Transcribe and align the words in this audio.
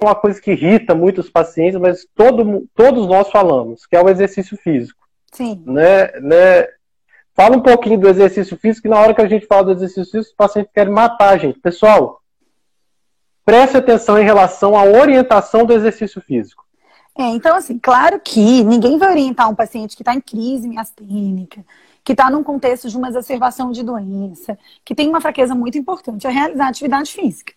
uma 0.00 0.14
coisa 0.14 0.40
que 0.40 0.52
irrita 0.52 0.94
muitos 0.94 1.30
pacientes, 1.30 1.80
mas 1.80 2.06
todo, 2.14 2.68
todos 2.74 3.06
nós 3.06 3.30
falamos, 3.30 3.86
que 3.86 3.96
é 3.96 4.02
o 4.02 4.08
exercício 4.08 4.56
físico. 4.56 5.06
Sim. 5.32 5.62
Né, 5.66 6.12
né? 6.20 6.68
Fala 7.34 7.56
um 7.56 7.62
pouquinho 7.62 7.98
do 7.98 8.08
exercício 8.08 8.56
físico, 8.56 8.82
que 8.82 8.88
na 8.88 9.00
hora 9.00 9.14
que 9.14 9.20
a 9.20 9.28
gente 9.28 9.46
fala 9.46 9.64
do 9.64 9.72
exercício 9.72 10.10
físico, 10.10 10.30
os 10.30 10.36
pacientes 10.36 10.72
querem 10.72 10.92
matar 10.92 11.30
a 11.30 11.36
gente. 11.36 11.58
Pessoal, 11.58 12.22
preste 13.44 13.76
atenção 13.76 14.18
em 14.18 14.24
relação 14.24 14.76
à 14.76 14.84
orientação 14.84 15.64
do 15.64 15.72
exercício 15.72 16.20
físico. 16.20 16.64
É, 17.18 17.24
então, 17.28 17.56
assim, 17.56 17.78
claro 17.78 18.20
que 18.20 18.62
ninguém 18.62 18.98
vai 18.98 19.10
orientar 19.10 19.50
um 19.50 19.54
paciente 19.54 19.96
que 19.96 20.02
está 20.02 20.14
em 20.14 20.20
crise 20.20 20.68
miastênica, 20.68 21.64
que 22.04 22.12
está 22.12 22.30
num 22.30 22.42
contexto 22.42 22.88
de 22.88 22.96
uma 22.96 23.08
exacerbação 23.08 23.70
de 23.70 23.82
doença, 23.82 24.58
que 24.84 24.94
tem 24.94 25.08
uma 25.08 25.20
fraqueza 25.20 25.54
muito 25.54 25.78
importante, 25.78 26.26
a 26.26 26.30
realizar 26.30 26.68
atividade 26.68 27.10
física. 27.12 27.54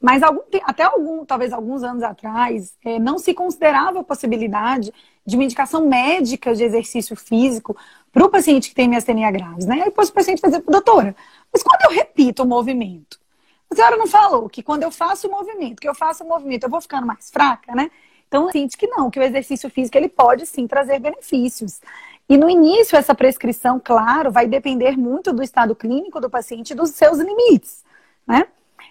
Mas 0.00 0.22
algum, 0.22 0.42
até 0.62 0.84
algum, 0.84 1.24
talvez 1.24 1.52
alguns 1.52 1.82
anos 1.82 2.02
atrás, 2.02 2.76
é, 2.84 2.98
não 2.98 3.18
se 3.18 3.34
considerava 3.34 4.00
a 4.00 4.04
possibilidade 4.04 4.92
de 5.26 5.36
uma 5.36 5.44
indicação 5.44 5.86
médica 5.86 6.54
de 6.54 6.62
exercício 6.62 7.16
físico 7.16 7.76
para 8.12 8.24
o 8.24 8.28
paciente 8.30 8.68
que 8.68 8.74
tem 8.74 8.88
miastenia 8.88 9.30
graves, 9.30 9.66
né? 9.66 9.76
Aí 9.76 9.84
depois 9.86 10.08
o 10.08 10.12
paciente 10.12 10.40
vai 10.40 10.50
doutora, 10.50 11.16
mas 11.52 11.62
quando 11.62 11.82
eu 11.82 11.90
repito 11.90 12.44
o 12.44 12.46
movimento, 12.46 13.18
a 13.70 13.74
senhora 13.74 13.96
não 13.96 14.06
falou 14.06 14.48
que 14.48 14.62
quando 14.62 14.82
eu 14.84 14.90
faço 14.90 15.28
o 15.28 15.30
movimento, 15.30 15.80
que 15.80 15.88
eu 15.88 15.94
faço 15.94 16.24
o 16.24 16.28
movimento, 16.28 16.64
eu 16.64 16.70
vou 16.70 16.80
ficando 16.80 17.06
mais 17.06 17.30
fraca, 17.30 17.74
né? 17.74 17.90
Então, 18.26 18.50
sente 18.50 18.76
que 18.76 18.86
não, 18.86 19.10
que 19.10 19.18
o 19.18 19.22
exercício 19.22 19.70
físico 19.70 19.96
ele 19.96 20.08
pode 20.08 20.46
sim 20.46 20.66
trazer 20.66 20.98
benefícios. 20.98 21.80
E 22.28 22.36
no 22.36 22.48
início, 22.48 22.96
essa 22.96 23.14
prescrição, 23.14 23.80
claro, 23.82 24.30
vai 24.30 24.46
depender 24.46 24.96
muito 24.98 25.32
do 25.32 25.42
estado 25.42 25.74
clínico 25.74 26.20
do 26.20 26.28
paciente 26.28 26.72
e 26.72 26.74
dos 26.74 26.90
seus 26.90 27.18
limites, 27.18 27.82
né? 28.26 28.46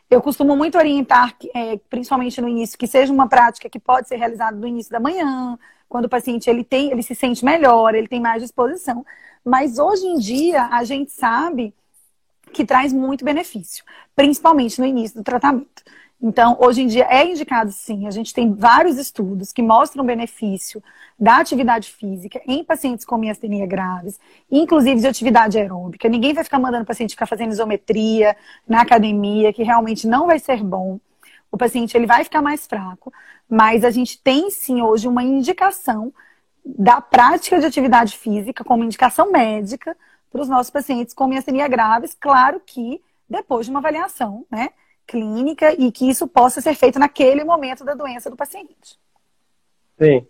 Eu 0.09 0.21
costumo 0.21 0.55
muito 0.55 0.77
orientar, 0.77 1.35
é, 1.53 1.77
principalmente 1.89 2.39
no 2.39 2.47
início, 2.47 2.77
que 2.77 2.87
seja 2.87 3.11
uma 3.11 3.27
prática 3.27 3.69
que 3.69 3.79
pode 3.79 4.07
ser 4.07 4.15
realizada 4.15 4.55
no 4.55 4.67
início 4.67 4.91
da 4.91 4.99
manhã, 4.99 5.57
quando 5.89 6.05
o 6.05 6.09
paciente 6.09 6.49
ele 6.49 6.63
tem, 6.63 6.91
ele 6.91 7.03
se 7.03 7.13
sente 7.15 7.43
melhor, 7.43 7.93
ele 7.95 8.07
tem 8.07 8.19
mais 8.21 8.41
disposição. 8.41 9.05
Mas 9.43 9.77
hoje 9.79 10.05
em 10.05 10.17
dia 10.17 10.65
a 10.67 10.83
gente 10.83 11.11
sabe 11.11 11.73
que 12.53 12.65
traz 12.65 12.91
muito 12.93 13.23
benefício, 13.23 13.83
principalmente 14.15 14.79
no 14.79 14.85
início 14.85 15.17
do 15.17 15.23
tratamento. 15.23 15.83
Então, 16.21 16.57
hoje 16.59 16.81
em 16.81 16.87
dia 16.87 17.05
é 17.09 17.25
indicado 17.25 17.71
sim. 17.71 18.07
A 18.07 18.11
gente 18.11 18.33
tem 18.33 18.53
vários 18.53 18.97
estudos 18.97 19.53
que 19.53 19.61
mostram 19.61 20.03
benefício 20.03 20.81
da 21.19 21.37
atividade 21.37 21.91
física 21.91 22.41
em 22.47 22.63
pacientes 22.63 23.05
com 23.05 23.17
miastenia 23.17 23.67
graves, 23.67 24.19
inclusive 24.51 24.99
de 24.99 25.07
atividade 25.07 25.57
aeróbica. 25.59 26.09
Ninguém 26.09 26.33
vai 26.33 26.43
ficar 26.43 26.59
mandando 26.59 26.83
o 26.83 26.87
paciente 26.87 27.11
ficar 27.11 27.27
fazendo 27.27 27.51
isometria 27.51 28.35
na 28.67 28.81
academia, 28.81 29.53
que 29.53 29.63
realmente 29.63 30.07
não 30.07 30.25
vai 30.25 30.39
ser 30.39 30.63
bom. 30.63 30.99
O 31.51 31.57
paciente 31.57 31.95
ele 31.95 32.07
vai 32.07 32.23
ficar 32.23 32.41
mais 32.41 32.65
fraco, 32.65 33.13
mas 33.47 33.85
a 33.85 33.91
gente 33.91 34.19
tem 34.21 34.49
sim 34.49 34.81
hoje 34.81 35.07
uma 35.07 35.23
indicação 35.23 36.11
da 36.65 36.99
prática 36.99 37.59
de 37.59 37.65
atividade 37.65 38.17
física 38.17 38.63
como 38.63 38.83
indicação 38.83 39.31
médica 39.31 39.95
para 40.31 40.41
os 40.41 40.49
nossos 40.49 40.69
pacientes 40.69 41.13
com 41.13 41.27
miastenia 41.27 41.67
graves, 41.67 42.15
claro 42.19 42.61
que 42.65 43.01
depois 43.29 43.65
de 43.65 43.71
uma 43.71 43.79
avaliação, 43.79 44.45
né? 44.51 44.69
clínica 45.07 45.73
e 45.79 45.91
que 45.91 46.07
isso 46.09 46.27
possa 46.27 46.59
ser 46.59 46.75
feito 46.75 46.99
naquele 46.99 47.43
momento 47.43 47.85
da 47.85 47.93
doença 47.93 48.29
do 48.29 48.35
paciente. 48.35 48.99
Sim. 49.97 50.27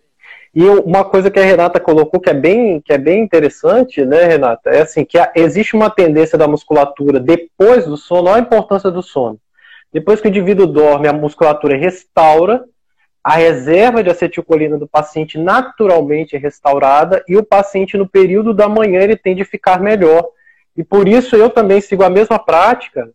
E 0.53 0.64
uma 0.64 1.03
coisa 1.03 1.30
que 1.30 1.40
a 1.40 1.44
Renata 1.44 1.80
colocou 1.80 2.20
que 2.20 2.30
é 2.30 2.34
bem, 2.34 2.80
que 2.81 2.94
é 2.94 2.98
bem 2.98 3.22
interessante, 3.22 4.06
né, 4.06 4.25
Renata, 4.25 4.70
é 4.70 4.81
assim 4.81 5.03
que 5.03 5.18
existe 5.36 5.75
uma 5.75 5.90
tendência 5.90 6.38
da 6.38 6.48
musculatura 6.48 7.20
depois 7.20 7.86
do 7.86 7.98
sono, 7.98 8.30
olha 8.30 8.38
a 8.38 8.42
importância 8.42 8.90
do 8.92 9.02
sono. 9.02 9.40
Depois 9.92 10.22
que 10.22 10.28
o 10.28 10.30
indivíduo 10.30 10.68
dorme, 10.68 11.08
a 11.08 11.14
musculatura 11.14 11.78
restaura, 11.78 12.64
a 13.28 13.36
reserva 13.36 14.02
de 14.02 14.09
acetilcolina 14.09 14.78
do 14.78 14.88
paciente 14.88 15.38
naturalmente 15.38 16.38
é 16.38 16.39
restaurada 16.39 17.22
e 17.28 17.36
o 17.36 17.44
paciente 17.44 17.97
no 17.97 18.08
período 18.08 18.53
da 18.53 18.69
manhã 18.69 19.02
ele 19.02 19.17
tende 19.17 19.42
a 19.42 19.45
ficar 19.45 19.81
melhor. 19.81 20.30
E 20.78 20.81
por 20.81 21.09
isso 21.09 21.35
eu 21.35 21.50
também 21.50 21.81
sigo 21.81 22.06
a 22.06 22.09
mesma 22.09 22.40
prática 22.40 23.12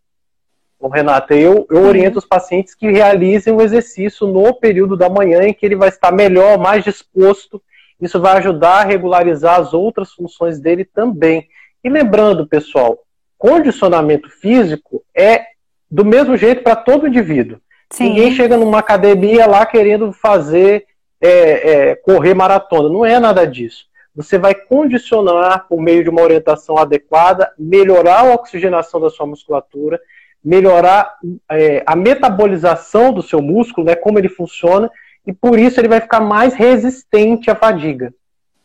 Renata, 0.92 1.34
eu, 1.34 1.66
eu 1.70 1.78
uhum. 1.78 1.88
oriento 1.88 2.19
os 2.19 2.26
pacientes 2.26 2.75
que 2.75 2.91
realizem 2.91 3.54
o 3.54 3.62
exercício 3.62 4.26
no 4.26 4.53
período 4.53 4.98
da 4.98 5.09
manhã 5.09 5.44
em 5.44 5.54
que 5.54 5.64
ele 5.64 5.76
vai 5.76 5.88
estar 5.88 6.12
melhor, 6.12 6.58
mais 6.58 6.84
disposto. 6.84 7.62
Isso 7.98 8.20
vai 8.20 8.37
ajudar 8.37 8.82
a 8.82 8.84
regularizar 8.84 9.58
as 9.58 9.72
outras 9.72 10.12
funções 10.12 10.60
dele 10.60 10.84
também. 10.84 11.48
E 11.82 11.88
lembrando, 11.88 12.47
pessoal, 12.47 12.98
condicionamento 13.38 14.28
físico 14.28 15.03
é 15.16 15.47
do 15.91 16.04
mesmo 16.04 16.37
jeito 16.37 16.62
para 16.62 16.76
todo 16.76 17.08
indivíduo. 17.08 17.62
Sim. 17.92 18.08
Ninguém 18.10 18.32
chega 18.32 18.56
numa 18.56 18.78
academia 18.78 19.47
lá 19.47 19.64
querendo 19.64 20.12
fazer 20.12 20.86
é, 21.20 21.91
é, 21.91 21.94
correr 21.94 22.34
maratona. 22.34 22.88
Não 22.88 23.04
é 23.04 23.20
nada 23.20 23.47
disso. 23.47 23.86
Você 24.14 24.36
vai 24.36 24.54
condicionar 24.54 25.66
por 25.69 25.80
meio 25.80 26.02
de 26.02 26.10
uma 26.10 26.20
orientação 26.20 26.76
adequada, 26.76 27.52
melhorar 27.58 28.20
a 28.20 28.34
oxigenação 28.34 29.00
da 29.00 29.08
sua 29.08 29.26
musculatura 29.26 30.00
melhorar 30.44 31.16
é, 31.50 31.82
a 31.86 31.94
metabolização 31.94 33.12
do 33.12 33.22
seu 33.22 33.41
músculo, 33.41 33.86
né, 33.86 33.94
como 33.94 34.19
ele 34.19 34.28
funciona, 34.28 34.91
e 35.26 35.32
por 35.32 35.58
isso 35.58 35.78
ele 35.81 35.88
vai 35.88 36.00
ficar 36.00 36.20
mais 36.20 36.54
resistente 36.54 37.50
à 37.50 37.54
fadiga. 37.54 38.12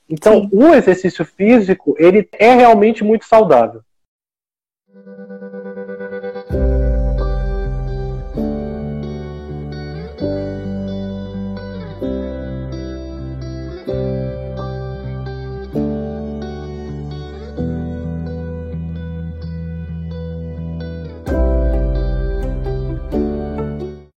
Então, 0.10 0.42
Sim. 0.42 0.50
o 0.52 0.74
exercício 0.74 1.24
físico, 1.24 1.96
ele 2.00 2.28
é 2.34 2.56
realmente 2.56 3.04
muito 3.04 3.26
saudável. 3.26 3.82